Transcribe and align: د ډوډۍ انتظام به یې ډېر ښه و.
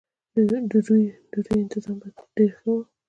د 0.49 0.49
ډوډۍ 0.69 1.03
انتظام 1.61 1.97
به 2.01 2.07
یې 2.13 2.21
ډېر 2.35 2.51
ښه 2.59 2.69
و. 2.75 2.77